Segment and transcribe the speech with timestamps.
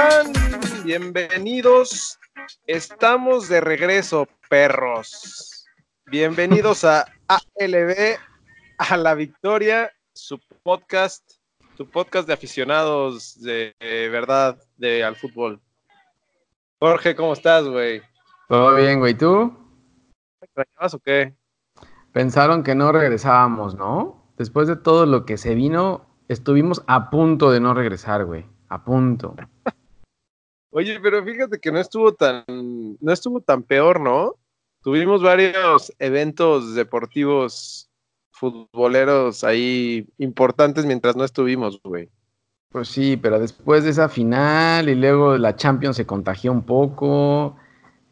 [0.00, 0.32] están?
[0.84, 2.18] Bienvenidos.
[2.66, 5.66] Estamos de regreso, perros.
[6.06, 8.16] Bienvenidos a ALB,
[8.78, 11.32] a la victoria, su podcast,
[11.76, 13.74] su podcast de aficionados de,
[14.10, 15.60] verdad de al fútbol.
[16.78, 18.02] Jorge, ¿cómo estás, güey?
[18.48, 19.14] Todo bien, güey.
[19.14, 19.52] ¿Tú?
[20.40, 21.34] ¿Me extrañabas o qué?
[22.12, 24.32] Pensaron que no regresábamos, ¿no?
[24.38, 28.46] Después de todo lo que se vino, estuvimos a punto de no regresar, güey.
[28.68, 29.36] A punto.
[30.70, 34.36] Oye, pero fíjate que no estuvo tan, no estuvo tan peor, ¿no?
[34.82, 37.90] Tuvimos varios eventos deportivos
[38.30, 42.08] futboleros ahí importantes mientras no estuvimos, güey.
[42.70, 47.56] Pues sí, pero después de esa final y luego la Champions se contagió un poco.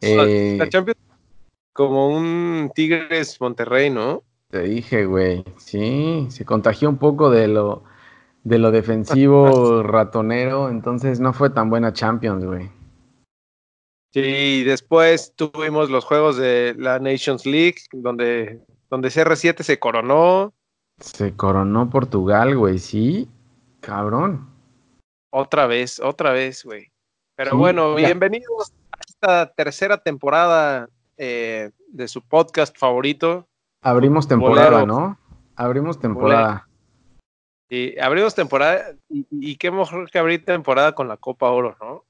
[0.01, 0.99] la eh, Champions
[1.71, 4.23] como un Tigres Monterrey, ¿no?
[4.49, 5.45] Te dije, güey.
[5.57, 7.83] Sí, se contagió un poco de lo,
[8.43, 12.69] de lo defensivo ratonero, entonces no fue tan buena Champions, güey.
[14.11, 20.53] Sí, después tuvimos los juegos de la Nations League, donde, donde CR7 se coronó.
[20.99, 23.29] Se coronó Portugal, güey, sí.
[23.81, 24.49] Cabrón.
[25.31, 26.91] Otra vez, otra vez, güey.
[27.35, 33.47] Pero bueno, bienvenidos a esta tercera temporada eh, de su podcast favorito.
[33.81, 35.17] Abrimos temporada, ¿no?
[35.55, 36.68] Abrimos temporada.
[37.69, 42.03] Y abrimos temporada, y, qué mejor que abrir temporada con la Copa Oro, ¿no?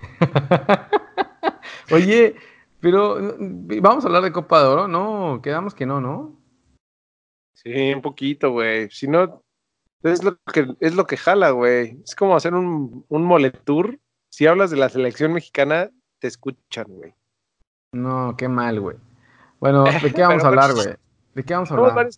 [1.92, 2.34] Oye,
[2.80, 6.36] pero vamos a hablar de Copa de Oro, no, quedamos que no, ¿no?
[7.54, 8.90] Sí, un poquito, güey.
[8.90, 9.42] Si no,
[10.02, 12.00] es lo que, es lo que jala, güey.
[12.04, 13.98] Es como hacer un, un moletour.
[14.30, 17.14] Si hablas de la selección mexicana, te escuchan, güey.
[17.92, 18.96] No, qué mal, güey.
[19.60, 20.88] Bueno, ¿de qué vamos a hablar, güey?
[21.34, 22.08] ¿De qué vamos a hablar?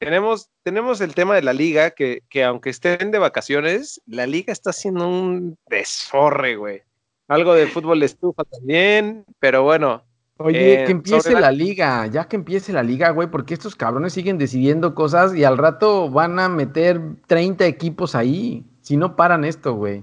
[0.00, 4.50] Tenemos, tenemos el tema de la liga, que, que aunque estén de vacaciones, la liga
[4.50, 6.82] está haciendo un desforre, güey.
[7.28, 10.02] Algo de fútbol de estufa también, pero bueno.
[10.38, 11.52] Oye, eh, que empiece la...
[11.52, 15.58] liga, ya que empiece la liga, güey, porque estos cabrones siguen decidiendo cosas y al
[15.58, 20.02] rato van a meter 30 equipos ahí, si no paran esto, güey.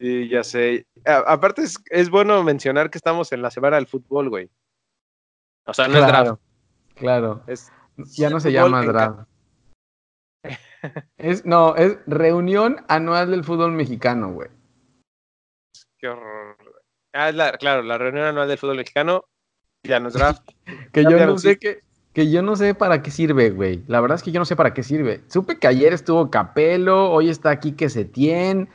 [0.00, 0.84] Sí, ya sé.
[1.04, 4.50] aparte es, bueno mencionar que estamos en la semana del fútbol, güey.
[5.64, 6.40] O sea, no es draft.
[6.96, 7.44] Claro.
[8.16, 9.28] Ya no se llama draft.
[11.16, 14.48] es, no, es reunión anual del fútbol mexicano, güey.
[15.98, 16.56] Qué horror.
[17.12, 19.24] Ah, es la, claro, la reunión anual del fútbol mexicano
[19.82, 20.42] ya no es draft.
[20.92, 23.84] que yo no sé que, que yo no sé para qué sirve, güey.
[23.86, 25.22] La verdad es que yo no sé para qué sirve.
[25.28, 28.68] Supe que ayer estuvo Capelo, hoy está aquí que se tiene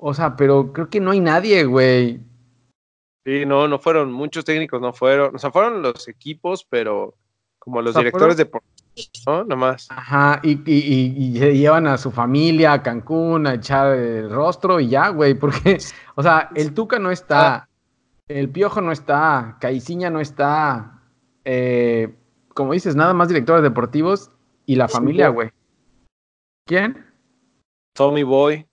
[0.00, 2.20] o sea, pero creo que no hay nadie, güey.
[3.24, 7.14] Sí, no, no fueron, muchos técnicos no fueron, o sea, fueron los equipos, pero
[7.60, 8.50] como los directores de
[9.26, 9.44] ¿no?
[9.44, 9.86] Nomás.
[9.90, 14.88] Ajá, y, y, y, llevan a su familia a Cancún a echar el rostro y
[14.88, 15.78] ya, güey, porque,
[16.16, 17.68] o sea, el Tuca no está, ah.
[18.28, 21.02] el Piojo no está, Caiciña no está,
[21.44, 22.16] eh,
[22.54, 24.32] como dices, nada más directores deportivos
[24.66, 25.50] y la familia, güey.
[26.66, 27.06] ¿Quién?
[27.94, 28.66] Tommy Boy.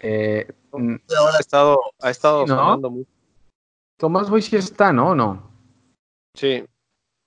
[0.00, 3.10] Eh, ha estado, ha estado sonando mucho.
[3.98, 5.14] Tomás Boy sí está, ¿no?
[5.14, 5.50] ¿No?
[6.34, 6.64] Sí.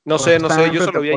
[0.06, 1.16] No sé, no sé, yo solo vi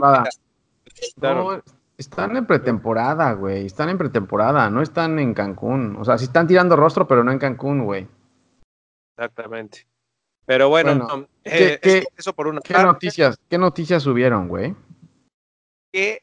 [1.16, 1.62] no,
[1.96, 3.66] están en pretemporada, güey.
[3.66, 5.96] Están en pretemporada, no están en Cancún.
[5.98, 8.06] O sea, sí están tirando rostro, pero no en Cancún, güey.
[9.16, 9.86] Exactamente.
[10.44, 14.74] Pero bueno, ¿qué, eh, eso por una ¿qué noticias, ¿Qué noticias subieron, güey?
[15.92, 16.22] ¿Qué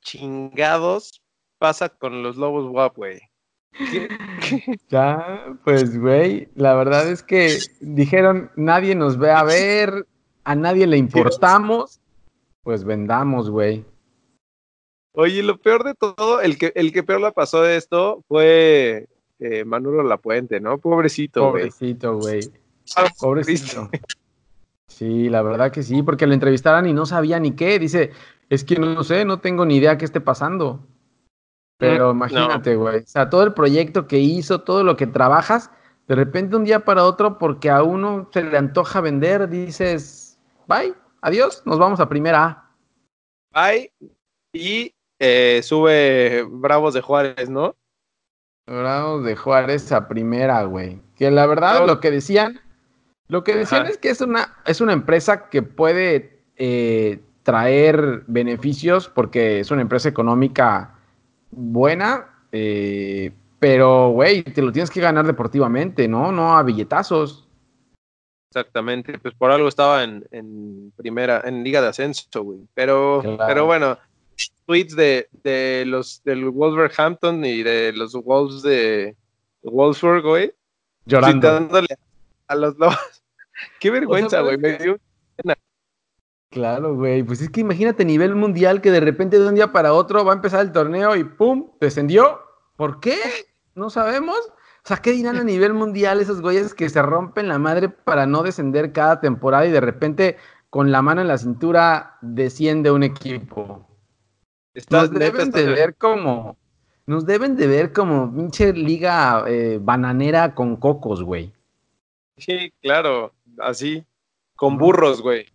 [0.00, 1.20] chingados
[1.58, 3.20] pasa con los Lobos WAP, güey?
[4.88, 10.06] Ya, pues, güey, la verdad es que dijeron, nadie nos ve a ver,
[10.48, 12.00] a nadie le importamos,
[12.62, 13.84] pues vendamos, güey.
[15.12, 19.08] Oye, lo peor de todo, el que, el que peor la pasó de esto fue
[19.40, 20.78] eh, Manolo Lapuente, ¿no?
[20.78, 21.64] Pobrecito, güey.
[21.64, 22.40] Pobrecito, güey.
[22.96, 23.90] Ah, pobrecito.
[24.86, 27.78] Sí, la verdad que sí, porque lo entrevistaran y no sabía ni qué.
[27.78, 28.12] Dice,
[28.48, 30.80] es que no sé, no tengo ni idea qué esté pasando.
[31.76, 33.00] Pero imagínate, güey.
[33.02, 35.70] O sea, todo el proyecto que hizo, todo lo que trabajas,
[36.06, 40.27] de repente un día para otro, porque a uno se le antoja vender, dices,
[40.68, 42.70] bye, adiós, nos vamos a primera A.
[43.52, 43.90] Bye.
[44.52, 47.74] Y eh, sube Bravos de Juárez, ¿no?
[48.66, 51.00] Bravos de Juárez a primera, güey.
[51.16, 52.60] Que la verdad, lo que decían,
[53.26, 59.08] lo que decían es que es una, es una empresa que puede eh, traer beneficios
[59.08, 60.94] porque es una empresa económica
[61.50, 66.30] buena, eh, pero, güey, te lo tienes que ganar deportivamente, ¿no?
[66.30, 67.47] No a billetazos.
[68.50, 72.60] Exactamente, pues por algo estaba en, primera, en Liga de Ascenso, güey.
[72.74, 73.98] Pero, pero bueno,
[74.66, 79.16] tweets de, de los del Wolverhampton y de los Wolves de
[79.62, 80.52] Wolfsburg, güey,
[81.04, 81.70] llorando.
[82.46, 82.96] a los lobos.
[83.80, 84.56] Qué vergüenza, güey.
[84.56, 84.98] me dio
[86.50, 87.22] Claro, güey.
[87.22, 90.32] Pues es que imagínate nivel mundial que de repente de un día para otro va
[90.32, 91.70] a empezar el torneo y ¡pum!
[91.80, 92.40] descendió.
[92.76, 93.18] ¿Por qué?
[93.74, 94.38] No sabemos.
[94.84, 98.26] O sea, ¿qué dirán a nivel mundial esos güeyes que se rompen la madre para
[98.26, 100.36] no descender cada temporada y de repente
[100.70, 103.84] con la mano en la cintura desciende un equipo?
[104.90, 106.56] nos deben de ver como,
[107.06, 111.52] nos deben de ver como pinche liga eh, bananera con cocos, güey.
[112.36, 114.04] Sí, claro, así,
[114.54, 115.46] con burros, güey.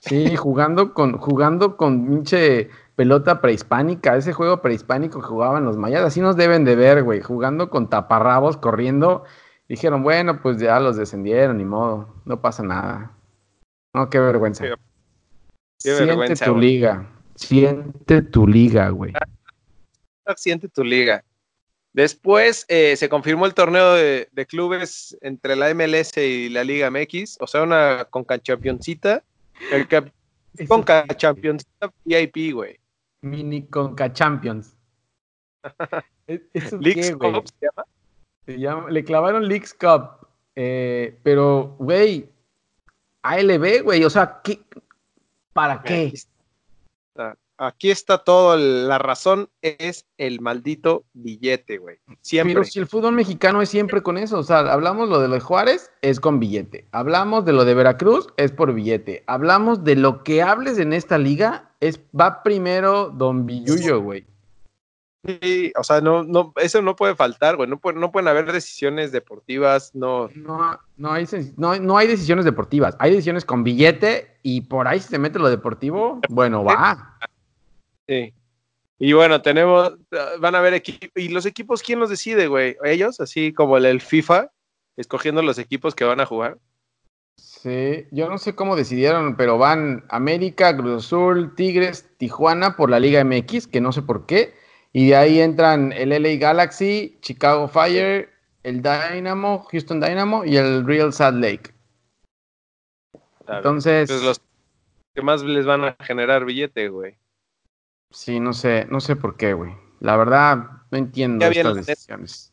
[0.00, 6.02] Sí, jugando con, jugando con pinche pelota prehispánica, ese juego prehispánico que jugaban los mayas,
[6.02, 9.24] así nos deben de ver, güey, jugando con taparrabos, corriendo.
[9.68, 13.12] Dijeron, bueno, pues ya los descendieron, ni modo, no pasa nada.
[13.94, 14.64] No, qué vergüenza.
[14.64, 14.76] Qué,
[15.94, 19.12] siente tu liga, siente tu liga, güey.
[20.36, 21.22] Siente tu liga.
[21.92, 27.38] Después eh, se confirmó el torneo de, clubes entre la MLS y la Liga MX,
[27.40, 28.06] o sea, una
[28.42, 29.24] championcita
[29.72, 29.88] el
[30.68, 31.66] Conca Champions
[32.04, 32.78] VIP, güey.
[33.22, 34.76] Mini Conca Champions.
[36.26, 37.42] ¿Eso qué, güey?
[38.44, 38.90] se llama?
[38.90, 40.26] Le clavaron Leagues Cup.
[40.54, 42.30] Eh, pero, güey,
[43.22, 44.60] ALB, güey, o sea, ¿qué?
[45.52, 46.12] ¿para qué?
[47.58, 51.96] aquí está todo, la razón es el maldito billete, güey.
[52.20, 52.54] Siempre.
[52.54, 55.42] Pero si el fútbol mexicano es siempre con eso, o sea, hablamos lo de los
[55.42, 56.86] Juárez, es con billete.
[56.92, 59.24] Hablamos de lo de Veracruz, es por billete.
[59.26, 64.26] Hablamos de lo que hables en esta liga, es va primero Don Billuyo, güey.
[65.26, 67.68] Sí, o sea, no, no, eso no puede faltar, güey.
[67.68, 70.28] No, no pueden haber decisiones deportivas, no.
[70.36, 71.26] No, no hay,
[71.56, 72.96] no, no hay decisiones deportivas.
[73.00, 77.18] Hay decisiones con billete y por ahí si se mete lo deportivo, bueno, va.
[78.06, 78.32] Sí.
[78.98, 79.94] Y bueno, tenemos,
[80.38, 81.10] van a ver equipos.
[81.16, 82.76] ¿Y los equipos quién los decide, güey?
[82.84, 83.20] ¿Ellos?
[83.20, 84.50] Así como el, FIFA,
[84.96, 86.58] escogiendo los equipos que van a jugar.
[87.36, 93.00] Sí, yo no sé cómo decidieron, pero van América, Cruz Azul, Tigres, Tijuana por la
[93.00, 94.54] Liga MX, que no sé por qué.
[94.92, 98.30] Y de ahí entran el LA Galaxy, Chicago Fire,
[98.62, 101.74] el Dynamo, Houston Dynamo y el Real Salt Lake.
[103.46, 104.08] Entonces.
[104.08, 104.40] Pues los
[105.14, 107.16] que más les van a generar billete, güey.
[108.10, 109.72] Sí, no sé, no sé por qué, güey.
[110.00, 110.56] La verdad,
[110.90, 112.52] no entiendo estas decisiones.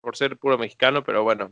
[0.00, 1.50] Por ser puro mexicano, pero bueno.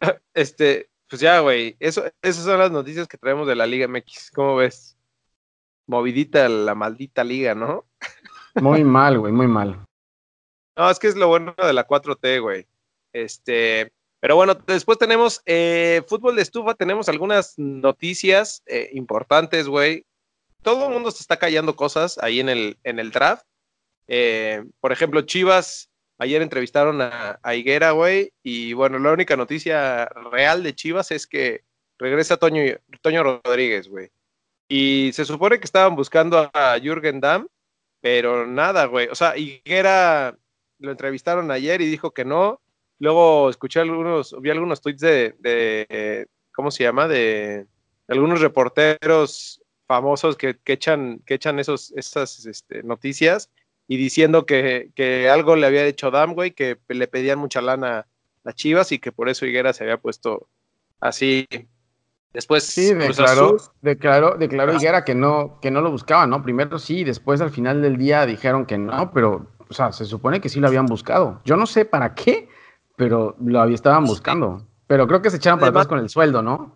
[0.34, 1.76] Este, pues ya, güey.
[1.80, 4.30] Eso, esas son las noticias que traemos de la Liga MX.
[4.30, 4.96] ¿Cómo ves?
[5.86, 7.84] Movidita la maldita liga, ¿no?
[8.54, 9.84] Muy mal, güey, muy mal.
[10.76, 12.66] No, es que es lo bueno de la 4T, güey.
[13.12, 20.04] Este, pero bueno, después tenemos eh, fútbol de estufa, tenemos algunas noticias eh, importantes, güey
[20.64, 23.44] todo el mundo se está callando cosas ahí en el, en el draft.
[24.08, 30.62] Eh, por ejemplo, Chivas, ayer entrevistaron a, Higuera, güey, y bueno, la única noticia real
[30.62, 31.64] de Chivas es que
[31.98, 34.10] regresa Toño, Rodríguez, güey.
[34.68, 37.46] Y se supone que estaban buscando a Jürgen Damm,
[38.00, 39.08] pero nada, güey.
[39.08, 40.36] O sea, Higuera
[40.78, 42.60] lo entrevistaron ayer y dijo que no.
[42.98, 47.08] Luego escuché algunos, vi algunos tweets de, ¿cómo se llama?
[47.08, 47.66] De,
[48.06, 53.50] de algunos reporteros famosos que, echan, que echan esos, esas este, noticias
[53.86, 58.06] y diciendo que, algo le había hecho Dam, güey, que le pedían mucha lana
[58.44, 60.48] a Chivas y que por eso Higuera se había puesto
[61.00, 61.46] así.
[62.32, 66.42] Después sí, declaró, declaró, declaró Higuera que no, que no lo buscaba, ¿no?
[66.42, 70.40] Primero sí, después al final del día dijeron que no, pero, o sea, se supone
[70.40, 71.40] que sí lo habían buscado.
[71.44, 72.48] Yo no sé para qué,
[72.96, 74.66] pero lo estaban buscando.
[74.86, 76.74] Pero creo que se echaron para atrás con el sueldo, ¿no?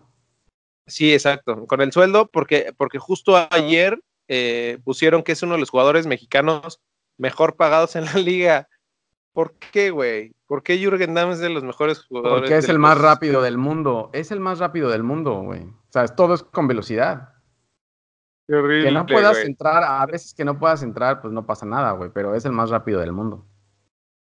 [0.87, 5.59] Sí, exacto, con el sueldo, porque, porque justo ayer eh, pusieron que es uno de
[5.59, 6.79] los jugadores mexicanos
[7.19, 8.67] mejor pagados en la liga.
[9.33, 10.33] ¿Por qué, güey?
[10.47, 12.41] ¿Por qué Jürgen Damm es de los mejores jugadores?
[12.41, 14.09] Porque es el más rápido del mundo.
[14.13, 15.61] Es el más rápido del mundo, güey.
[15.61, 17.33] O sea, todo es con velocidad.
[18.47, 21.67] Qué horrible, que no puedas entrar, a veces que no puedas entrar, pues no pasa
[21.67, 23.45] nada, güey, pero es el más rápido del mundo.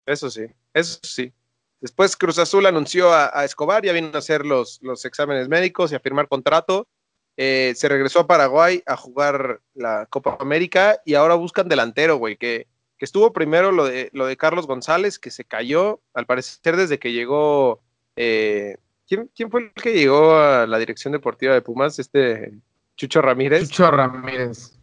[0.05, 0.45] Eso sí,
[0.75, 1.33] eso sí.
[1.79, 5.95] Después Cruz Azul anunció a, Escobar, ya vino a hacer los, los, exámenes médicos y
[5.95, 6.88] a firmar contrato.
[7.36, 12.38] Eh, se regresó a Paraguay a jugar la Copa América y ahora buscan delantero, güey,
[12.38, 12.67] que,
[13.01, 17.00] que, estuvo primero lo de, lo de Carlos González, que se cayó, al parecer desde
[17.00, 17.81] que llegó...
[18.15, 18.77] Eh,
[19.08, 21.98] ¿quién, ¿Quién fue el que llegó a la dirección deportiva de Pumas?
[21.98, 22.53] Este
[22.96, 23.70] Chucho Ramírez.
[23.70, 24.79] Chucho Ramírez.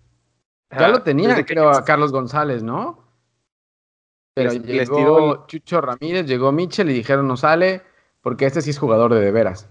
[0.70, 3.04] Ya lo tenía, creo, a Carlos González, ¿no?
[4.34, 7.82] Pero llegó Chucho Ramírez, llegó Michel y dijeron no sale
[8.20, 9.68] porque este sí es jugador de de veras.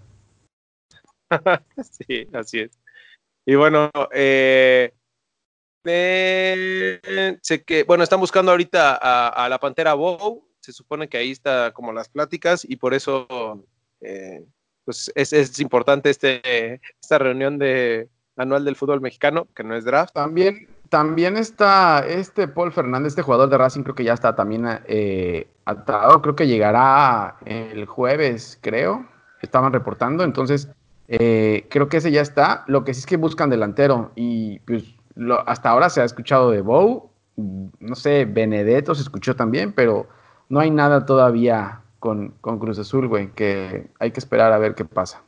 [1.92, 2.80] sí, así es.
[3.46, 4.94] Y bueno, eh,
[5.90, 10.48] eh, sé que, bueno, están buscando ahorita a, la Pantera Bow.
[10.60, 13.66] se supone que ahí está como las pláticas y por eso
[14.02, 14.46] eh,
[14.86, 20.14] pues es, importante este, esta reunión de anual del fútbol mexicano, que no es draft.
[20.14, 24.66] También, también está este Paul Fernández, este jugador de Racing, creo que ya está también
[24.86, 29.08] eh, atado, creo que llegará el jueves, creo,
[29.42, 30.70] estaban reportando, entonces
[31.08, 32.64] eh, creo que ese ya está.
[32.68, 34.84] Lo que sí es que buscan delantero y pues
[35.46, 40.08] hasta ahora se ha escuchado de Bow, no sé, Benedetto se escuchó también, pero
[40.50, 44.76] no hay nada todavía con, con Cruz Azul, güey, que hay que esperar a ver
[44.76, 45.24] qué pasa.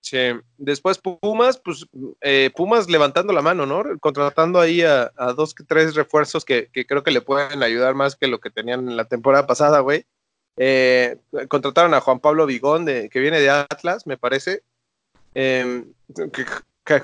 [0.00, 0.18] Sí,
[0.56, 1.86] después Pumas, pues
[2.20, 3.82] eh, Pumas levantando la mano, ¿no?
[4.00, 8.28] Contratando ahí a, dos que tres refuerzos que, creo que le pueden ayudar más que
[8.28, 10.06] lo que tenían en la temporada pasada, güey.
[10.56, 11.18] Eh,
[11.48, 14.62] contrataron a Juan Pablo Vigón, de, que viene de Atlas, me parece.
[15.34, 15.92] Em,
[16.32, 16.44] que,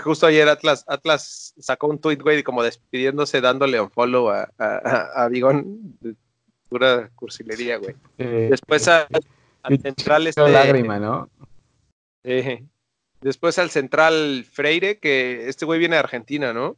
[0.03, 5.29] justo ayer Atlas, Atlas sacó un tweet, güey, como despidiéndose, dándole un follow a, a,
[5.29, 5.99] Vigón.
[6.69, 7.95] Pura cursilería, güey.
[8.19, 9.07] Eh, después al
[9.81, 10.49] central este.
[10.49, 11.29] lágrima, ¿no?
[13.21, 16.77] después al central Freire, que este güey viene de Argentina, ¿no?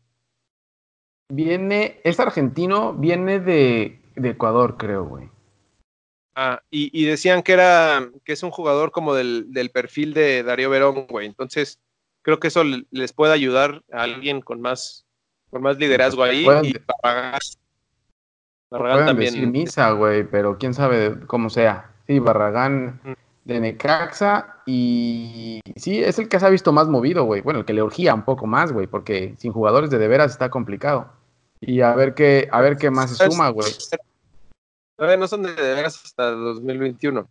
[1.29, 5.29] Viene, es argentino, viene de, de Ecuador, creo, güey.
[6.39, 11.07] Ah, y, decían que era, que es un jugador como del, perfil de Darío Verón,
[11.07, 11.27] güey.
[11.27, 11.81] Entonces,
[12.26, 15.06] creo que eso les puede ayudar a alguien con más,
[15.49, 16.40] con más liderazgo ahí.
[16.64, 17.38] y Barragán,
[18.68, 19.52] Barragán también.
[19.52, 21.92] misa, güey, pero quién sabe cómo sea.
[22.09, 23.00] Sí, Barragán
[23.45, 27.42] de Necaxa y sí, es el que se ha visto más movido, güey.
[27.42, 30.33] Bueno, el que le urgía un poco más, güey, porque sin jugadores de de veras
[30.33, 31.12] está complicado.
[31.61, 33.71] Y a ver qué, a ver qué más se suma, güey
[34.99, 37.28] no son de veras hasta 2021.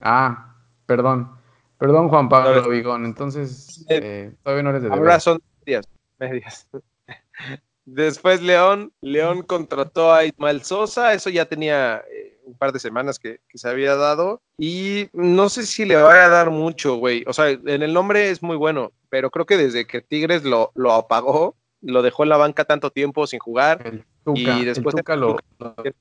[0.00, 0.56] Ah,
[0.86, 1.30] perdón.
[1.78, 3.04] Perdón, Juan Pablo Vigón.
[3.04, 5.86] Entonces, eh, todavía no eres de Ahora son medias,
[6.18, 6.68] medias.
[7.84, 13.18] Después León, León contrató a Ismael Sosa, eso ya tenía eh, un par de semanas
[13.20, 17.22] que, se había dado y no sé si le vaya a dar mucho, güey.
[17.28, 20.72] O sea, en el nombre es muy bueno, pero creo que desde que Tigres lo,
[20.74, 24.02] lo apagó, lo dejó en la banca tanto tiempo sin jugar.
[24.34, 25.36] y después lo,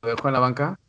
[0.02, 0.80] dejó en la banca.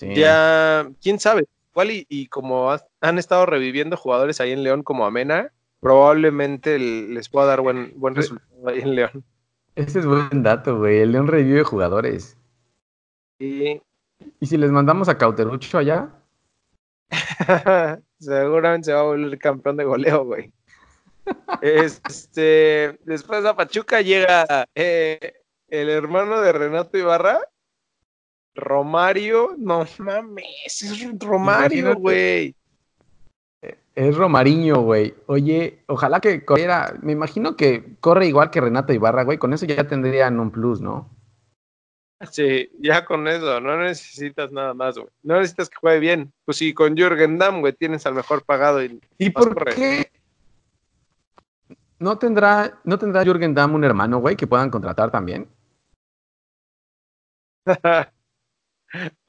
[0.00, 1.46] Ya, quién sabe.
[1.84, 7.60] Y, como han estado reviviendo jugadores ahí en León como Amena, probablemente les pueda dar
[7.60, 9.24] buen, buen resultado ahí en León.
[9.74, 11.00] Ese es buen dato, güey.
[11.00, 12.36] El León revive jugadores.
[13.38, 13.80] ¿Y
[14.40, 16.08] si les mandamos a Cauterucho allá?
[18.18, 20.52] Seguramente se va a volver campeón de goleo, güey.
[21.60, 25.34] este, después a Pachuca llega eh,
[25.68, 27.40] el hermano de Renato Ibarra,
[28.56, 32.54] Romario, no mames, es Romario, güey.
[33.94, 35.14] Es Romariño, güey.
[35.26, 36.94] Oye, ojalá que corriera.
[37.02, 39.38] Me imagino que corre igual que Renato Ibarra, güey.
[39.38, 41.10] Con eso ya tendrían un plus, ¿no?
[42.30, 45.08] Sí, ya con eso, no necesitas nada más, güey.
[45.22, 46.32] No necesitas que juegue bien.
[46.44, 48.82] Pues sí, con Jürgen Damm, güey, tienes al mejor pagado.
[48.82, 50.10] ¿Y, ¿Y por qué?
[51.98, 55.48] ¿No tendrá, ¿No tendrá Jürgen Damm un hermano, güey, que puedan contratar también?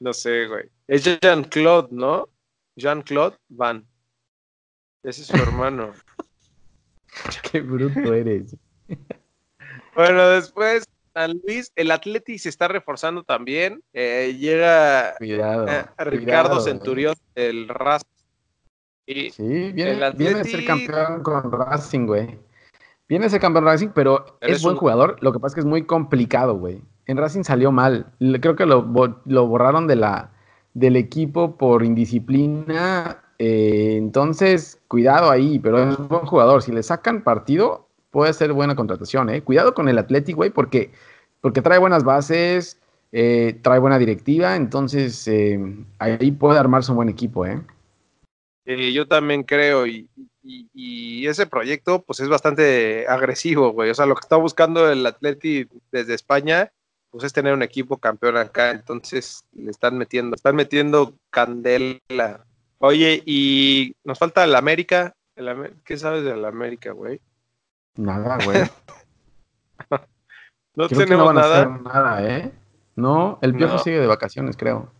[0.00, 0.70] no sé, güey.
[0.86, 2.28] Es Jean-Claude, ¿no?
[2.76, 3.86] Jean-Claude Van.
[5.02, 5.92] Ese es su hermano.
[7.50, 8.56] Qué bruto eres.
[9.94, 10.84] bueno, después
[11.14, 13.82] San Luis, el Atleti se está reforzando también.
[13.92, 18.06] Eh, llega eh, Ricardo Centurión del Racing.
[19.06, 22.38] sí, viene, a ser campeón con Racing, güey.
[23.08, 25.16] Viene a ser campeón Racing, pero es buen jugador.
[25.22, 28.06] Lo que pasa es que es muy complicado, güey en Racing salió mal.
[28.40, 30.30] Creo que lo, borraron de la,
[30.74, 33.22] del equipo por indisciplina.
[33.38, 36.62] Eh, entonces, cuidado ahí, pero es un buen jugador.
[36.62, 39.30] Si le sacan partido, puede ser buena contratación.
[39.30, 39.42] ¿eh?
[39.42, 40.92] Cuidado con el Athletic, güey, porque,
[41.40, 42.78] porque trae buenas bases,
[43.10, 44.54] eh, trae buena directiva.
[44.54, 45.58] Entonces, eh,
[45.98, 47.46] ahí puede armarse un buen equipo.
[47.46, 47.62] ¿eh?
[48.92, 49.86] yo también creo.
[49.86, 50.08] Y,
[51.26, 53.90] ese proyecto, pues es bastante agresivo, güey.
[53.90, 56.72] O sea, lo que está buscando el Athletic desde España
[57.10, 62.44] pues es tener un equipo campeón acá, entonces le están metiendo, están metiendo candela.
[62.78, 65.14] Oye, y nos falta el América.
[65.34, 67.20] El, ¿Qué sabes del América, güey?
[67.96, 68.62] Nada, güey.
[70.74, 71.66] no tenemos nada.
[71.66, 72.52] nada, ¿eh?
[72.94, 74.92] No, el viejo sigue de vacaciones, creo.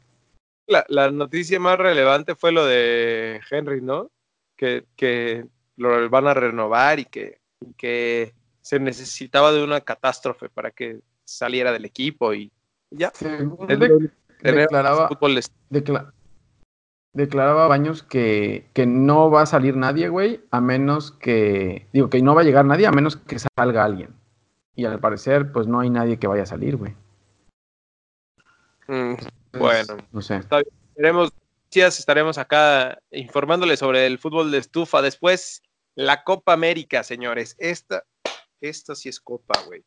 [0.67, 4.11] La, noticia más relevante fue lo de Henry, ¿no?
[4.57, 5.47] Que, que
[5.77, 11.01] lo van a renovar y que, y que se necesitaba de una catástrofe para que
[11.29, 12.51] saliera del equipo y
[12.91, 13.13] ya.
[14.43, 15.11] declaraba,
[17.13, 22.23] declaraba Baños que, que, no va a salir nadie, güey, a menos que, digo, que
[22.23, 24.15] no va a llegar nadie a menos que salga alguien.
[24.75, 26.95] Y al parecer, pues no hay nadie que vaya a salir, güey.
[28.87, 29.15] Mm,
[29.59, 30.37] bueno, no sé.
[30.37, 31.33] Estaremos,
[31.73, 35.03] estaremos acá informándoles sobre el fútbol de estufa.
[35.03, 35.63] Después,
[35.95, 37.57] la Copa América, señores.
[37.59, 38.05] Esta,
[38.61, 39.85] esta sí es Copa, güey.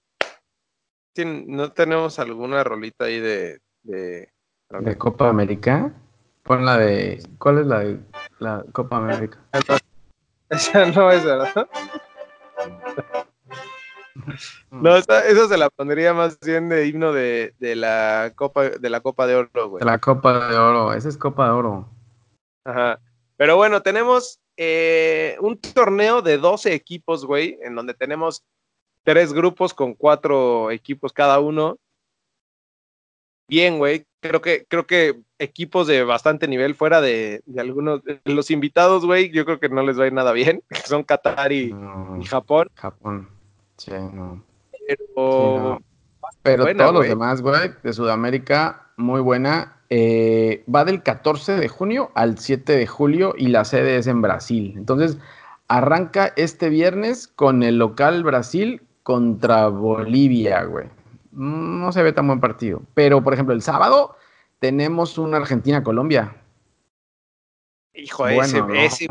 [1.17, 4.29] ¿No tenemos alguna rolita ahí de, de,
[4.69, 5.93] de Copa América?
[6.43, 7.21] Pon la de.
[7.37, 7.99] ¿Cuál es la de
[8.39, 9.39] la Copa América?
[10.49, 11.67] Esa no es, ¿verdad?
[14.69, 19.27] No, esa, se la pondría más bien de himno de, la Copa de la Copa
[19.27, 19.79] de Oro, güey.
[19.79, 21.89] De la Copa de Oro, esa es Copa de Oro.
[22.65, 22.99] Ajá.
[23.37, 28.43] Pero bueno, tenemos eh, un torneo de 12 equipos, güey, en donde tenemos
[29.03, 31.77] tres grupos con cuatro equipos cada uno.
[33.47, 34.05] Bien, güey.
[34.21, 39.31] Creo que, creo que equipos de bastante nivel fuera de, algunos de los invitados, güey,
[39.31, 40.63] yo creo que no les va a ir nada bien.
[40.85, 41.73] Son Qatar y,
[42.25, 42.69] Japón.
[42.75, 43.27] Japón.
[43.77, 44.43] Sí, no.
[46.43, 49.77] Pero, todos los demás, güey, de Sudamérica, muy buena.
[49.89, 54.21] Eh, va del 14 de junio al 7 de julio y la sede es en
[54.21, 54.75] Brasil.
[54.77, 55.17] Entonces,
[55.67, 58.81] arranca este viernes con el local Brasil
[59.11, 60.87] contra Bolivia, güey.
[61.31, 62.81] No se ve tan buen partido.
[62.93, 64.15] Pero, por ejemplo, el sábado
[64.59, 66.37] tenemos una Argentina-Colombia.
[67.93, 69.07] Hijo, ese, ese,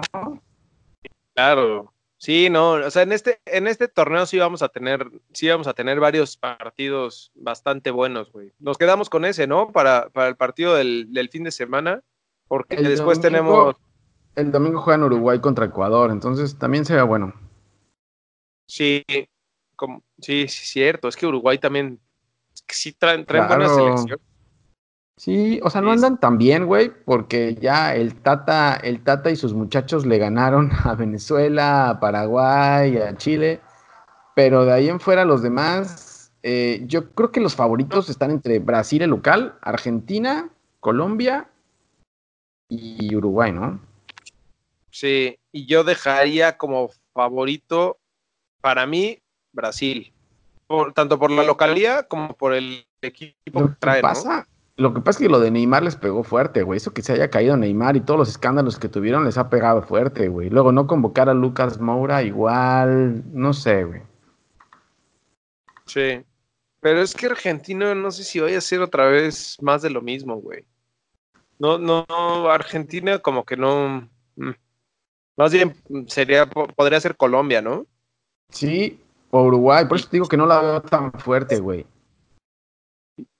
[1.35, 1.92] Claro.
[2.16, 5.66] Sí, no, o sea, en este, en este torneo sí vamos a tener, sí vamos
[5.66, 8.52] a tener varios partidos bastante buenos, güey.
[8.59, 9.73] Nos quedamos con ese, ¿no?
[9.73, 12.02] Para, para el partido del, fin de semana,
[12.49, 13.76] porque después tenemos...
[14.35, 17.33] El domingo juegan Uruguay contra Ecuador, entonces también se ve bueno.
[18.66, 19.02] Sí,
[19.81, 21.09] como, sí, sí, cierto.
[21.09, 21.99] Es que Uruguay también,
[22.69, 24.21] sí traen, traen buena selección.
[25.17, 29.37] Sí, o sea, no andan tan bien, güey, porque ya el Tata, el Tata y
[29.37, 33.61] sus muchachos le ganaron a Venezuela, a Paraguay, a Chile,
[34.37, 38.59] pero de ahí en fuera los demás, eh, yo creo que los favoritos están entre
[38.59, 41.49] Brasil, el local, Argentina, Colombia
[42.69, 43.81] y Uruguay, ¿no?
[44.90, 47.99] Sí, y yo dejaría como favorito
[48.61, 50.13] para mí Brasil,
[50.67, 54.47] por, tanto por la localidad como por el equipo que trae, pasa?
[54.77, 56.79] Lo que pasa es que lo de Neymar les pegó fuerte, güey.
[56.79, 59.83] Eso que se haya caído Neymar y todos los escándalos que tuvieron les ha pegado
[59.83, 60.49] fuerte, güey.
[60.49, 64.03] Luego no convocar a Lucas Moura igual, no sé, güey.
[65.85, 66.25] Sí.
[66.81, 70.01] Pero es que Argentina no sé si vaya a ser otra vez más de lo
[70.01, 70.65] mismo, güey.
[71.59, 72.07] No, no,
[72.51, 74.09] Argentina como que no.
[74.37, 74.53] Mm.
[75.37, 75.75] Más bien
[76.07, 77.87] sería, podría ser Colombia, ¿no?
[78.49, 78.99] Sí,
[79.31, 79.85] o Uruguay.
[79.87, 81.87] Por eso te digo que no la veo tan fuerte, güey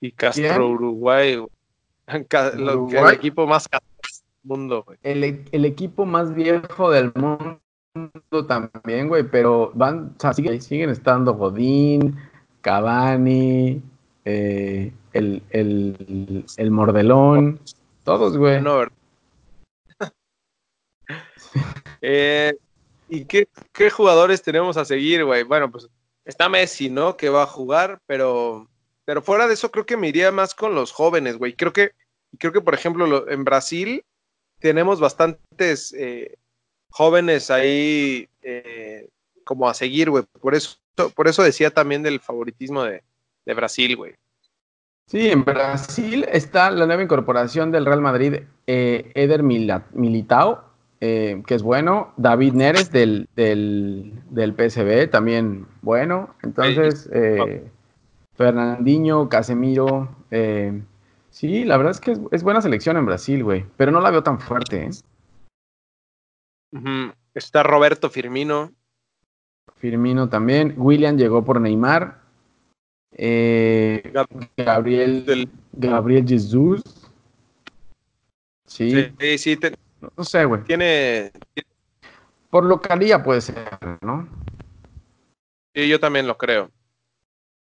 [0.01, 1.45] y Castro Uruguay,
[2.07, 3.81] el equipo más del
[4.43, 4.99] mundo, güey.
[5.03, 7.61] El, equipo más viejo del mundo
[8.47, 12.17] también, güey, pero van, o sea, siguen, estando Godín,
[12.61, 13.83] Cavani,
[14.25, 17.61] eh, el, el, Mordelón,
[18.05, 18.61] todos, güey.
[22.01, 22.57] eh,
[23.11, 25.43] ¿Y qué, jugadores tenemos a seguir, güey?
[25.43, 25.89] Bueno, pues
[26.25, 27.17] está Messi, ¿no?
[27.17, 28.69] Que va a jugar, pero
[29.05, 31.55] pero fuera de eso, creo que me iría más con los jóvenes, güey.
[31.55, 31.91] Creo que,
[32.39, 34.05] creo que, por ejemplo, en Brasil
[34.61, 36.37] tenemos bastantes eh,
[36.91, 39.09] jóvenes ahí eh,
[39.43, 40.23] como a seguir, güey.
[40.41, 40.77] Por eso,
[41.17, 43.03] por eso decía también del favoritismo de,
[43.47, 44.15] Brasil, güey.
[45.07, 50.70] Sí, en Brasil está la nueva incorporación del Real Madrid, eh, Eder Militao,
[51.01, 52.13] que es bueno.
[52.17, 56.35] David Neres del, del, del PSV, también bueno.
[56.43, 57.09] Entonces,
[58.41, 60.17] Fernandinho, Casemiro.
[60.31, 60.81] Eh,
[61.29, 63.67] sí, la verdad es que es, buena selección en Brasil, güey.
[63.77, 64.91] Pero no la veo tan fuerte, ¿eh?
[67.35, 68.73] Está Roberto Firmino.
[69.77, 70.73] Firmino también.
[70.79, 72.23] William llegó por Neymar.
[73.13, 74.11] Eh,
[74.57, 76.83] Gabriel, Gabriel Jesús.
[78.65, 79.59] Sí, sí, sí.
[80.01, 80.63] No, sé, güey.
[80.65, 81.33] Tiene,
[82.51, 83.69] Por localía puede ser,
[84.01, 84.29] ¿no?
[85.75, 86.71] Sí, yo también lo creo.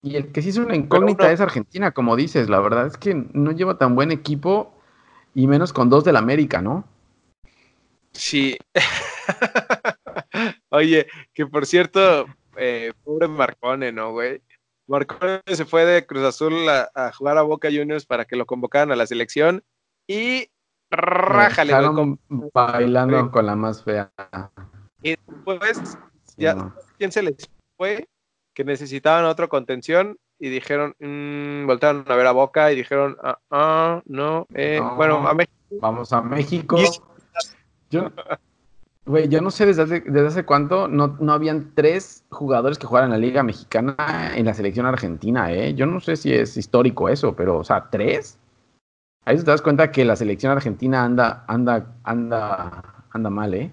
[0.03, 2.51] Y el que sí es una incógnita es Argentina, como dices.
[2.51, 4.75] La verdad es que no lleva tan buen equipo
[5.35, 6.85] y menos con dos del América, ¿no?
[8.13, 8.59] Sí.
[10.69, 14.43] Oye, que por cierto, eh, pobre Marcone, ¿no, güey?
[14.87, 18.93] Marcone se fue de Cruz Azul a, jugar a Boca Juniors para que lo convocaran
[18.93, 19.65] a la selección
[20.07, 20.49] y
[20.97, 22.19] rájale, güey.
[22.53, 24.11] Bailando con la más fea.
[25.03, 25.99] Y después,
[26.37, 28.09] ya, ¿quién se les fue?
[28.55, 33.39] que necesitaban otra contención y dijeron, mmm, voltaron a ver a Boca y dijeron, ah,
[33.51, 35.55] ah no, eh, bueno, a México.
[35.81, 36.79] Vamos a México.
[37.91, 38.11] Yo,
[39.05, 42.87] güey, yo no sé desde hace, desde hace cuánto no, no habían tres jugadores que
[42.87, 45.75] jugaran en la Liga Mexicana en la selección argentina, ¿eh?
[45.75, 48.39] Yo no sé si es histórico eso, pero, o sea, ¿tres?
[49.27, 53.73] Ahí te das cuenta que la selección argentina anda, anda, anda, anda mal, ¿eh?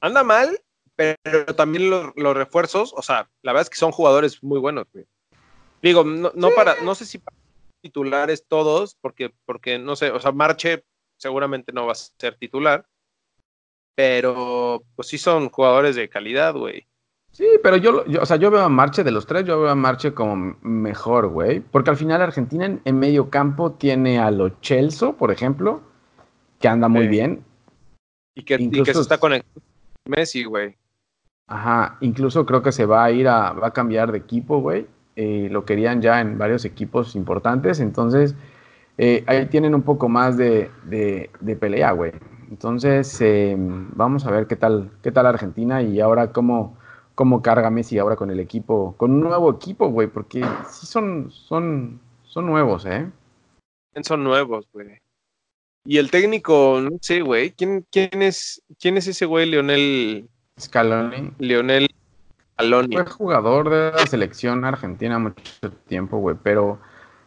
[0.00, 0.58] Anda mal,
[0.96, 5.06] pero también los, refuerzos, o sea, la verdad es que son jugadores muy buenos, güey.
[5.80, 7.36] Digo, no, para, no sé si para
[7.80, 10.84] titulares todos, porque, porque no sé, o sea, Marche
[11.16, 12.84] seguramente no va a ser titular,
[13.94, 16.87] pero pues sí son jugadores de calidad, güey.
[17.38, 19.76] Sí, pero yo, o sea, yo veo a Marche de los tres, yo veo a
[19.76, 21.60] Marche como mejor, güey.
[21.60, 25.80] Porque al final Argentina en, medio campo tiene a Lo Chelso, por ejemplo,
[26.58, 27.44] que anda muy bien.
[28.34, 29.34] Y que, y que se está con
[30.06, 30.74] Messi, güey.
[31.46, 34.88] Ajá, incluso creo que se va a ir a, va a cambiar de equipo, güey.
[35.14, 38.34] Eh, lo querían ya en varios equipos importantes, entonces
[38.96, 42.10] eh, ahí tienen un poco más de, de, pelea, güey.
[42.50, 46.76] Entonces, eh, vamos a ver qué tal, qué tal Argentina y ahora cómo
[47.18, 51.32] cómo carga Messi ahora con el equipo, con un nuevo equipo, güey, porque sí son,
[51.32, 53.10] son, son nuevos, ¿eh?
[54.02, 55.00] Son nuevos, güey.
[55.84, 60.28] Y el técnico, no sé, güey, ¿quién, quién, es, quién es ese güey, Leonel?
[60.60, 61.32] Scaloni.
[61.40, 61.88] Leonel
[62.52, 62.94] Scaloni.
[62.94, 66.78] Fue jugador de la selección argentina mucho tiempo, güey, pero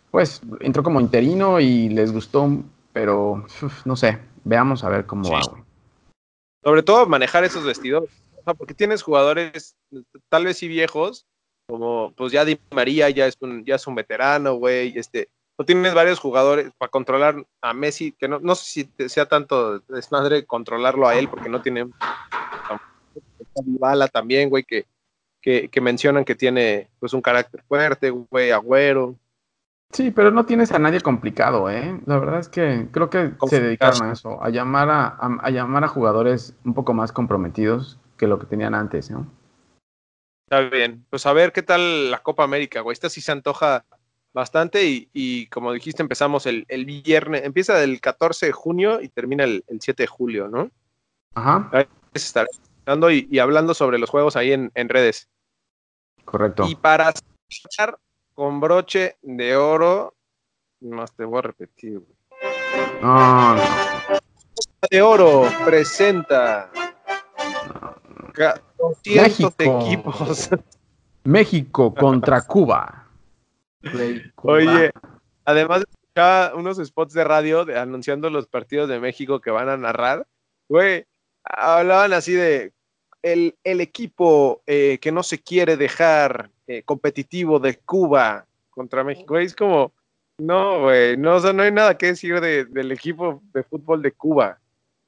[0.10, 2.50] pues entró como interino y les gustó,
[2.94, 3.46] pero
[3.84, 5.64] no sé, veamos a ver cómo va, güey.
[6.64, 9.76] Sobre todo manejar esos vestidores porque tienes jugadores
[10.30, 11.26] tal vez sí viejos,
[11.68, 15.66] como pues ya Di María ya es un, ya es un veterano, güey, este, no
[15.66, 18.66] tienes varios jugadores para controlar a Messi, que no, no sé
[18.98, 21.88] si sea tanto desmadre controlarlo a él, porque no tiene
[23.66, 24.86] bala también, güey, que,
[25.42, 29.16] que, que, mencionan que tiene pues un carácter fuerte, güey, agüero.
[29.92, 32.00] Sí, pero no tienes a nadie complicado, ¿eh?
[32.06, 35.08] La verdad es que creo que se dedicaron a eso, a llamar a,
[35.42, 39.26] a, llamar a jugadores un poco más comprometidos que lo que tenían antes, ¿no?
[40.46, 41.04] Está bien.
[41.10, 42.94] Pues a ver qué tal la Copa América, güey.
[42.94, 43.84] Esta sí se antoja
[44.32, 49.64] bastante y, como dijiste, empezamos el, viernes, empieza del 14 de junio y termina el,
[49.68, 50.70] 7 de julio, ¿no?
[51.34, 51.68] Ajá.
[51.74, 52.46] Ahí estar
[52.86, 55.28] dando y, hablando sobre los juegos ahí en, redes.
[56.24, 56.68] Correcto.
[56.70, 57.12] Y para
[57.50, 57.98] cerrar
[58.36, 60.14] con broche de oro,
[60.80, 62.16] más te voy a repetir, güey.
[63.02, 63.64] No, no.
[64.92, 66.72] De oro presenta
[69.06, 69.54] México.
[69.60, 70.50] equipos.
[71.24, 73.08] México contra Cuba.
[74.44, 74.92] Oye,
[75.46, 75.82] además
[76.16, 80.28] de unos spots de radio anunciando los partidos de México que van a narrar,
[80.68, 81.06] güey,
[81.44, 82.74] hablaban así de
[83.22, 89.38] el, equipo eh, que no se quiere dejar eh, competitivo de Cuba contra México.
[89.38, 89.94] es como,
[90.38, 94.60] no, güey, no, no hay nada que decir del equipo de fútbol de Cuba.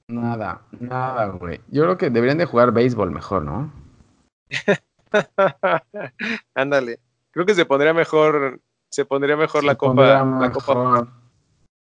[0.07, 1.61] Nada, nada, güey.
[1.69, 3.73] Yo creo que deberían de jugar béisbol mejor, ¿no?
[6.55, 6.99] Ándale.
[7.31, 8.61] Creo que se pondría mejor,
[8.91, 11.07] se pondría mejor la copa, la copa.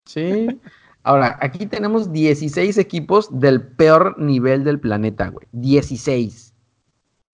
[0.06, 0.60] Sí.
[1.02, 5.46] Ahora, aquí tenemos 16 equipos del peor nivel del planeta, güey.
[5.52, 6.54] 16.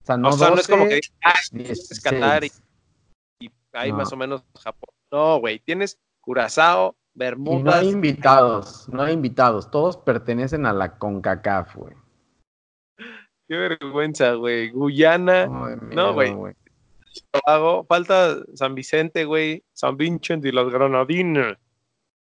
[0.01, 2.51] O sea, no, es como que ah, es Qatar y,
[3.39, 4.89] y hay más o menos Japón.
[5.11, 7.63] No, güey, tienes Curazao, Bermudas.
[7.63, 9.71] no hay invitados, no hay invitados.
[9.71, 11.95] Todos pertenecen a la CONCACAF, güey.
[13.47, 14.69] Qué vergüenza, güey.
[14.69, 15.47] Guyana.
[15.47, 16.35] no, güey.
[17.87, 19.63] Falta San Vicente, güey.
[19.73, 21.57] San Vincent y los Granadinos.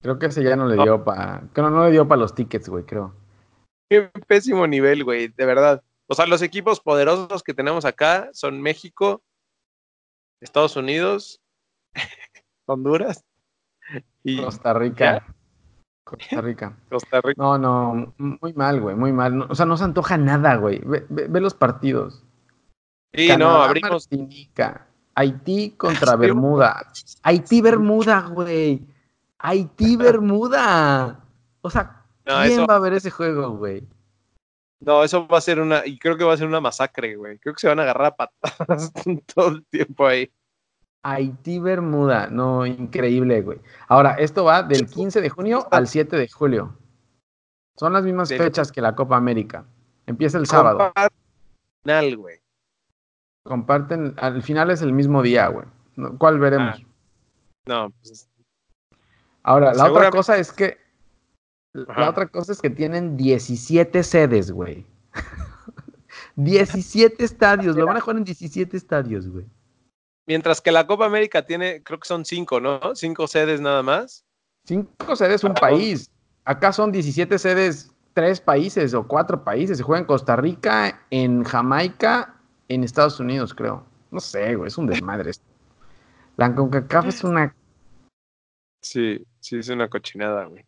[0.01, 1.43] Creo que ese ya no le dio para.
[1.51, 3.13] Creo no le dio para los tickets, güey, creo.
[3.89, 5.83] Qué pésimo nivel, güey, de verdad.
[6.07, 9.21] O sea, los equipos poderosos que tenemos acá son México,
[10.39, 11.41] Estados Unidos,
[12.65, 13.25] Honduras
[14.41, 15.23] Costa Rica.
[16.03, 16.77] Costa Rica.
[16.89, 17.41] Costa Rica.
[17.41, 19.41] No, no, muy mal, güey, muy mal.
[19.49, 20.81] o sea, no se antoja nada, güey.
[20.83, 22.23] Ve, los partidos.
[23.13, 24.07] Sí, no, abrimos.
[25.15, 26.91] Haití contra Bermuda.
[27.23, 28.85] Haití, Bermuda, güey.
[29.39, 31.23] Haití, Bermuda.
[31.61, 33.87] O sea, ¿quién va a ver ese juego, güey?
[34.81, 37.39] No, eso va a ser una, y creo que va a ser una masacre, güey.
[37.39, 38.91] Creo que se van a agarrar a patadas
[39.33, 40.29] todo el tiempo ahí.
[41.07, 43.59] Haití Bermuda, no, increíble, güey.
[43.89, 46.75] Ahora, esto va del 15 de junio al 7 de julio.
[47.77, 49.65] Son las mismas fechas que la Copa América.
[50.07, 50.91] Empieza el sábado.
[51.83, 52.39] Final, güey.
[53.43, 55.67] Comparten, al final es el mismo día, güey.
[56.17, 56.81] ¿Cuál veremos?
[56.81, 56.87] Ah.
[57.67, 58.27] No, pues.
[59.43, 60.79] Ahora, la otra cosa es que.
[61.73, 64.87] La otra cosa es que tienen 17 sedes, güey.
[66.35, 69.45] 17 estadios, lo van a jugar en 17 estadios, güey.
[70.27, 72.95] Mientras que la Copa América tiene, creo que son cinco, ¿no?
[72.95, 74.25] Cinco sedes nada más.
[74.65, 76.09] Cinco sedes, un país.
[76.43, 79.77] Acá son 17 sedes, tres países o cuatro países.
[79.77, 82.35] Se juega en Costa Rica, en Jamaica,
[82.67, 83.85] en Estados Unidos, creo.
[84.11, 85.31] No sé, güey, es un desmadre.
[86.37, 87.55] La CONCACAF es una.
[88.81, 90.65] Sí, Sí, es una cochinada, güey.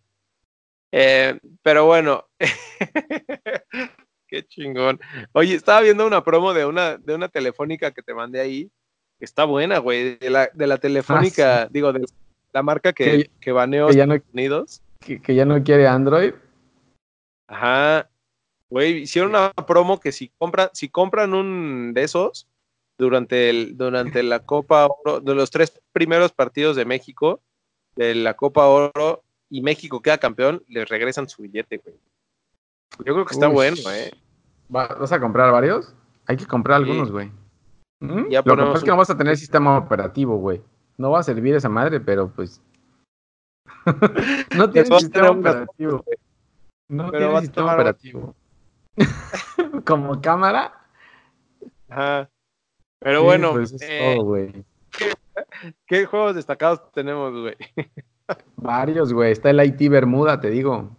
[0.91, 2.27] Eh, pero bueno,
[4.27, 4.99] qué chingón.
[5.31, 8.71] Oye, estaba viendo una promo de una, de una telefónica que te mandé ahí.
[9.19, 10.17] Está buena, güey.
[10.17, 12.05] De la, de la telefónica, ah, digo, de
[12.53, 14.81] la marca que, que, baneó ya no, Unidos.
[14.99, 16.33] Que, que, ya no quiere Android.
[17.47, 18.09] Ajá.
[18.69, 22.47] Güey, hicieron una promo que si compran, si compran un de esos
[22.97, 27.41] durante el, durante la Copa Oro, de los tres primeros partidos de México,
[27.95, 31.95] de la Copa Oro, y México queda campeón, les regresan su billete, güey.
[33.05, 34.11] Yo creo que está bueno, ¿eh?
[34.69, 35.93] ¿Vas a comprar varios?
[36.25, 37.31] Hay que comprar algunos, güey.
[37.99, 38.31] ¿Mm?
[38.31, 40.61] Lo que pasa es que no vas a tener sistema operativo, güey.
[40.97, 42.61] No va a servir esa madre, pero pues.
[44.57, 46.03] no tiene sistema operativo.
[46.89, 48.35] No tiene sistema operativo.
[49.85, 50.73] Como cámara.
[51.89, 52.29] Ajá.
[52.99, 53.53] Pero bueno.
[53.53, 54.65] Pues es eh, todo, güey.
[55.85, 57.55] ¿Qué juegos destacados tenemos, güey?
[58.55, 59.31] Varios, güey.
[59.31, 60.95] Está el Haití Bermuda, te digo.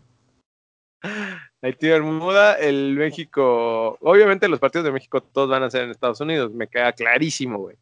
[1.62, 3.98] Haití Bermuda, el México.
[4.00, 7.58] Obviamente los partidos de México todos van a ser en Estados Unidos, me queda clarísimo,
[7.58, 7.76] güey.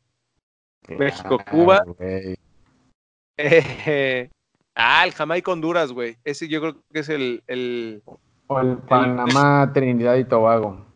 [0.88, 1.84] México, Cuba.
[4.74, 6.16] ah, el Jamaica Honduras, güey.
[6.24, 7.42] Ese yo creo que es el.
[7.46, 8.02] el
[8.46, 10.86] o el Panamá, Trinidad y Tobago.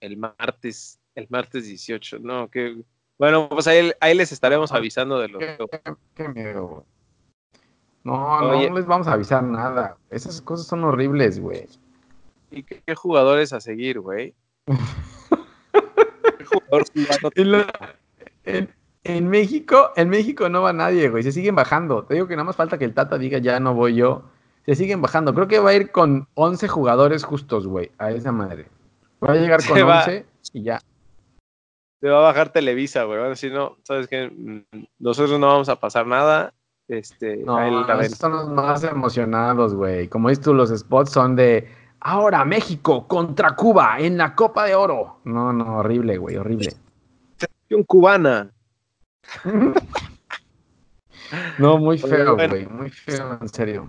[0.00, 2.82] El martes, el martes 18, no, que
[3.20, 5.42] bueno, pues ahí, ahí les estaremos avisando de los.
[6.14, 6.82] Qué, miedo, güey.
[8.04, 9.96] No, no les vamos a avisar nada.
[10.10, 11.66] Esas cosas son horribles, güey.
[12.50, 14.34] ¿Y qué, jugadores a seguir, güey?
[18.44, 18.72] en,
[19.04, 21.22] en, México, en México no va nadie, güey.
[21.22, 22.04] Se siguen bajando.
[22.04, 24.22] Te digo que nada más falta que el Tata diga ya no voy yo.
[24.66, 25.34] Se siguen bajando.
[25.34, 28.66] Creo que va a ir con 11 jugadores justos, güey, a esa madre.
[29.22, 30.80] Va a llegar con 11 y ya
[32.00, 33.18] te va a bajar Televisa, güey.
[33.18, 36.54] Van a decir, no, sabes que mm, nosotros no vamos a pasar nada.
[36.90, 37.56] Este, no,
[38.00, 40.08] están los más emocionados, güey.
[40.08, 41.68] Como dices tú, los spots son de
[42.00, 45.20] ahora México contra Cuba en la Copa de Oro.
[45.22, 46.74] No, no, horrible, güey, horrible.
[47.86, 48.50] Cubana.
[51.58, 53.88] no, muy feo, güey, muy feo, en serio.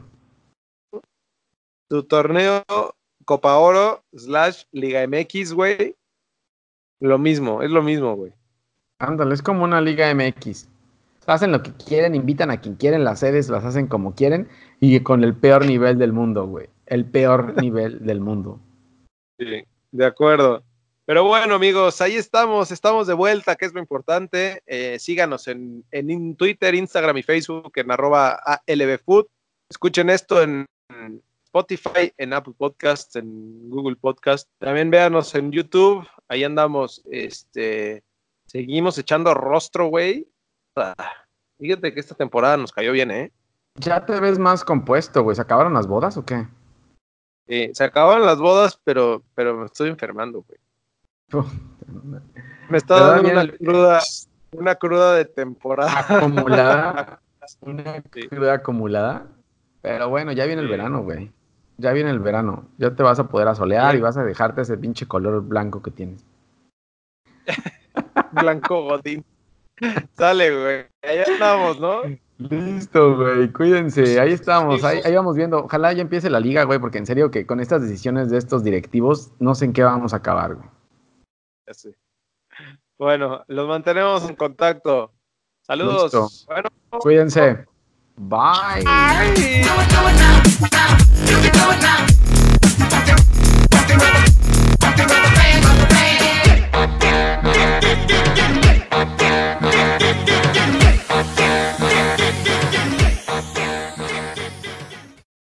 [1.87, 2.63] Tu torneo
[3.25, 5.95] Copa Oro slash Liga MX, güey,
[6.99, 8.35] lo mismo, es lo mismo, güey.
[8.99, 10.70] Ándale, es como una liga MX.
[11.27, 14.99] Hacen lo que quieren, invitan a quien quieren, las sedes las hacen como quieren y
[15.01, 16.67] con el peor nivel del mundo, güey.
[16.85, 18.59] El peor nivel del mundo.
[19.37, 20.63] Sí, de acuerdo.
[21.05, 24.61] Pero bueno, amigos, ahí estamos, estamos de vuelta, que es lo importante.
[24.65, 29.25] Eh, síganos en, en, Twitter, Instagram y Facebook en arroba ALBFood.
[29.69, 30.65] Escuchen esto en
[31.45, 34.49] Spotify, en Apple Podcasts, en Google Podcasts.
[34.59, 36.07] También véanos en YouTube.
[36.29, 38.03] Ahí andamos, este,
[38.45, 40.30] seguimos echando rostro, güey.
[41.59, 43.31] Fíjate que esta temporada nos cayó bien, ¿eh?
[43.75, 45.35] Ya te ves más compuesto, güey.
[45.35, 46.47] ¿Se acabaron las bodas o qué?
[47.47, 51.43] Sí, se acabaron las bodas, pero, pero me estoy enfermando, güey.
[52.69, 54.01] me está dando una cruda,
[54.51, 55.99] una cruda de temporada.
[55.99, 57.21] Acumulada.
[57.61, 59.27] una cruda acumulada.
[59.81, 61.31] Pero bueno, ya viene el verano, güey
[61.81, 64.77] ya viene el verano, ya te vas a poder asolear y vas a dejarte ese
[64.77, 66.23] pinche color blanco que tienes.
[68.31, 69.25] blanco godín.
[70.17, 70.85] Sale, güey.
[71.03, 72.01] Ahí estamos, ¿no?
[72.37, 73.51] Listo, güey.
[73.51, 74.19] Cuídense.
[74.19, 74.83] Ahí estamos.
[74.83, 75.65] Ahí, vamos viendo.
[75.65, 78.63] Ojalá ya empiece la liga, güey, porque en serio que con estas decisiones de estos
[78.63, 80.69] directivos no sé en qué vamos a acabar, güey.
[82.97, 85.11] Bueno, los mantenemos en contacto.
[85.61, 86.45] Saludos.
[86.47, 86.69] Bueno.
[86.99, 87.65] Cuídense.
[88.17, 88.83] Bye.
[91.31, 92.10] You